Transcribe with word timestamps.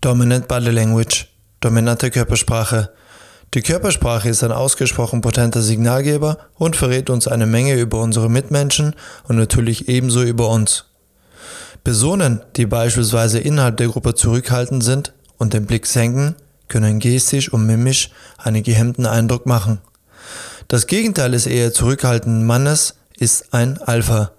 Dominant 0.00 0.46
Body 0.46 0.70
Language, 0.70 1.26
dominante 1.58 2.12
Körpersprache. 2.12 2.90
Die 3.52 3.62
Körpersprache 3.62 4.28
ist 4.28 4.44
ein 4.44 4.52
ausgesprochen 4.52 5.22
potenter 5.22 5.60
Signalgeber 5.60 6.38
und 6.54 6.76
verrät 6.76 7.10
uns 7.10 7.26
eine 7.26 7.46
Menge 7.46 7.74
über 7.74 8.00
unsere 8.00 8.30
Mitmenschen 8.30 8.94
und 9.26 9.34
natürlich 9.34 9.88
ebenso 9.88 10.22
über 10.22 10.50
uns. 10.50 10.84
Personen, 11.82 12.42
die 12.54 12.66
beispielsweise 12.66 13.40
innerhalb 13.40 13.76
der 13.78 13.88
Gruppe 13.88 14.14
zurückhaltend 14.14 14.84
sind 14.84 15.14
und 15.36 15.52
den 15.52 15.66
Blick 15.66 15.84
senken, 15.84 16.36
können 16.68 17.00
gestisch 17.00 17.52
und 17.52 17.66
mimisch 17.66 18.10
einen 18.36 18.62
gehemmten 18.62 19.04
Eindruck 19.04 19.46
machen. 19.46 19.80
Das 20.68 20.86
Gegenteil 20.86 21.32
des 21.32 21.48
eher 21.48 21.72
zurückhaltenden 21.72 22.46
Mannes 22.46 22.94
ist 23.16 23.52
ein 23.52 23.78
Alpha. 23.78 24.30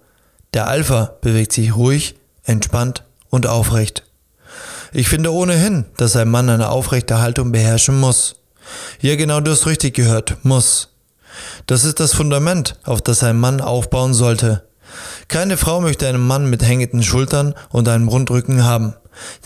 Der 0.54 0.68
Alpha 0.68 1.16
bewegt 1.20 1.52
sich 1.52 1.76
ruhig, 1.76 2.14
entspannt 2.44 3.04
und 3.28 3.46
aufrecht. 3.46 4.04
Ich 4.92 5.08
finde 5.08 5.32
ohnehin, 5.32 5.84
dass 5.96 6.16
ein 6.16 6.28
Mann 6.28 6.48
eine 6.48 6.68
aufrechte 6.68 7.20
Haltung 7.20 7.52
beherrschen 7.52 7.98
muss. 7.98 8.36
Ja, 9.00 9.16
genau 9.16 9.40
du 9.40 9.52
hast 9.52 9.66
richtig 9.66 9.94
gehört, 9.94 10.44
muss. 10.44 10.88
Das 11.66 11.84
ist 11.84 12.00
das 12.00 12.12
Fundament, 12.12 12.76
auf 12.84 13.00
das 13.00 13.22
ein 13.22 13.38
Mann 13.38 13.60
aufbauen 13.60 14.14
sollte. 14.14 14.66
Keine 15.28 15.56
Frau 15.56 15.80
möchte 15.80 16.08
einen 16.08 16.26
Mann 16.26 16.50
mit 16.50 16.62
hängenden 16.62 17.02
Schultern 17.02 17.54
und 17.70 17.88
einem 17.88 18.08
Rundrücken 18.08 18.64
haben, 18.64 18.94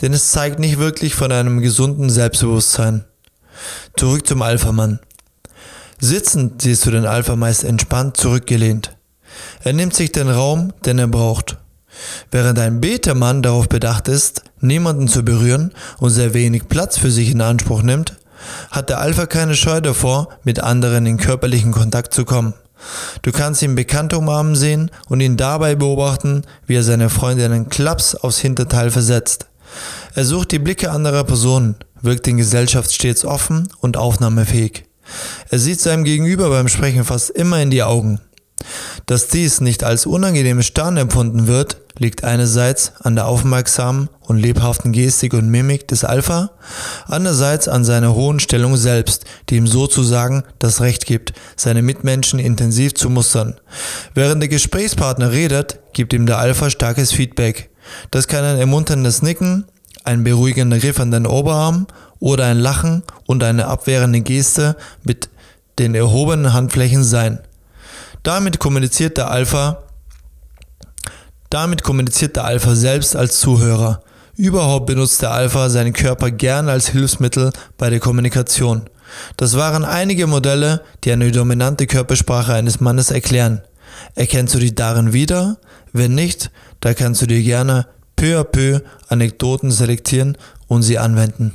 denn 0.01 0.13
es 0.13 0.31
zeigt 0.31 0.59
nicht 0.59 0.79
wirklich 0.79 1.13
von 1.13 1.31
einem 1.31 1.61
gesunden 1.61 2.09
Selbstbewusstsein. 2.09 3.05
Zurück 3.95 4.25
zum 4.25 4.41
Alpha-Mann. 4.41 4.99
Sitzend 5.99 6.61
siehst 6.61 6.85
du 6.85 6.91
den 6.91 7.05
Alpha 7.05 7.35
meist 7.35 7.63
entspannt 7.63 8.17
zurückgelehnt. 8.17 8.97
Er 9.63 9.73
nimmt 9.73 9.93
sich 9.93 10.11
den 10.11 10.29
Raum, 10.29 10.73
den 10.85 10.99
er 10.99 11.07
braucht. 11.07 11.57
Während 12.31 12.59
ein 12.59 12.81
Betemann 12.81 13.41
darauf 13.41 13.69
bedacht 13.69 14.07
ist, 14.07 14.43
niemanden 14.59 15.07
zu 15.07 15.23
berühren 15.23 15.73
und 15.99 16.09
sehr 16.09 16.33
wenig 16.33 16.67
Platz 16.67 16.97
für 16.97 17.11
sich 17.11 17.31
in 17.31 17.41
Anspruch 17.41 17.81
nimmt, 17.81 18.15
hat 18.71 18.89
der 18.89 18.99
Alpha 18.99 19.25
keine 19.25 19.55
Scheu 19.55 19.81
davor, 19.81 20.29
mit 20.43 20.59
anderen 20.59 21.05
in 21.05 21.17
körperlichen 21.17 21.71
Kontakt 21.71 22.13
zu 22.13 22.25
kommen. 22.25 22.53
Du 23.21 23.31
kannst 23.31 23.61
ihn 23.61 23.75
bekannt 23.75 24.13
umarmen 24.13 24.55
sehen 24.55 24.91
und 25.07 25.21
ihn 25.21 25.37
dabei 25.37 25.75
beobachten, 25.75 26.43
wie 26.67 26.75
er 26.75 26.83
seine 26.83 27.09
Freundin 27.09 27.51
einen 27.51 27.69
Klaps 27.69 28.15
aufs 28.15 28.39
Hinterteil 28.39 28.91
versetzt. 28.91 29.47
Er 30.13 30.25
sucht 30.25 30.51
die 30.51 30.59
Blicke 30.59 30.91
anderer 30.91 31.23
Personen, 31.23 31.75
wirkt 32.01 32.27
in 32.27 32.37
Gesellschaft 32.37 32.93
stets 32.93 33.25
offen 33.25 33.69
und 33.79 33.97
aufnahmefähig. 33.97 34.83
Er 35.49 35.59
sieht 35.59 35.81
seinem 35.81 36.03
Gegenüber 36.03 36.49
beim 36.49 36.67
Sprechen 36.67 37.03
fast 37.03 37.29
immer 37.31 37.61
in 37.61 37.69
die 37.69 37.83
Augen. 37.83 38.19
Dass 39.05 39.27
dies 39.27 39.61
nicht 39.61 39.83
als 39.83 40.05
unangenehmes 40.05 40.65
Starren 40.65 40.97
empfunden 40.97 41.47
wird, 41.47 41.77
liegt 41.97 42.23
einerseits 42.23 42.93
an 43.01 43.15
der 43.15 43.27
aufmerksamen 43.27 44.09
und 44.21 44.37
lebhaften 44.37 44.91
Gestik 44.91 45.33
und 45.33 45.49
Mimik 45.49 45.87
des 45.87 46.03
Alpha, 46.03 46.51
andererseits 47.07 47.67
an 47.67 47.85
seiner 47.85 48.15
hohen 48.15 48.39
Stellung 48.39 48.75
selbst, 48.75 49.25
die 49.49 49.55
ihm 49.55 49.67
sozusagen 49.67 50.43
das 50.59 50.81
Recht 50.81 51.05
gibt, 51.05 51.33
seine 51.55 51.81
Mitmenschen 51.81 52.39
intensiv 52.39 52.95
zu 52.95 53.09
mustern. 53.09 53.55
Während 54.13 54.41
der 54.41 54.49
Gesprächspartner 54.49 55.31
redet, 55.31 55.79
gibt 55.93 56.13
ihm 56.13 56.25
der 56.25 56.39
Alpha 56.39 56.69
starkes 56.69 57.11
Feedback. 57.11 57.69
Das 58.11 58.27
kann 58.27 58.43
ein 58.43 58.57
ermunterndes 58.57 59.21
Nicken, 59.21 59.65
ein 60.03 60.23
beruhigender 60.23 60.79
Griff 60.79 60.99
an 60.99 61.11
den 61.11 61.25
Oberarm 61.25 61.87
oder 62.19 62.45
ein 62.45 62.59
Lachen 62.59 63.03
und 63.25 63.43
eine 63.43 63.67
abwehrende 63.67 64.21
Geste 64.21 64.75
mit 65.03 65.29
den 65.79 65.95
erhobenen 65.95 66.53
Handflächen 66.53 67.03
sein. 67.03 67.39
Damit 68.25 68.57
kommuniziert 68.57 69.17
der 69.17 69.29
Alpha, 69.29 69.83
damit 71.51 71.83
kommuniziert 71.83 72.35
der 72.35 72.45
Alpha 72.45 72.73
selbst 72.73 73.15
als 73.15 73.39
Zuhörer. 73.39 74.01
Überhaupt 74.35 74.87
benutzt 74.87 75.21
der 75.21 75.29
Alpha 75.29 75.69
seinen 75.69 75.93
Körper 75.93 76.31
gern 76.31 76.67
als 76.67 76.87
Hilfsmittel 76.87 77.51
bei 77.77 77.91
der 77.91 77.99
Kommunikation. 77.99 78.89
Das 79.37 79.55
waren 79.55 79.85
einige 79.85 80.25
Modelle, 80.25 80.81
die 81.03 81.11
eine 81.11 81.31
dominante 81.31 81.85
Körpersprache 81.85 82.55
eines 82.55 82.79
Mannes 82.79 83.11
erklären. 83.11 83.61
Erkennst 84.15 84.55
du 84.55 84.59
dich 84.59 84.73
darin 84.73 85.13
wieder? 85.13 85.59
Wenn 85.93 86.15
nicht, 86.15 86.49
da 86.79 86.95
kannst 86.95 87.21
du 87.21 87.27
dir 87.27 87.43
gerne 87.43 87.85
peu 88.15 88.39
à 88.39 88.43
peu 88.43 88.81
Anekdoten 89.07 89.69
selektieren 89.69 90.35
und 90.67 90.81
sie 90.81 90.97
anwenden. 90.97 91.53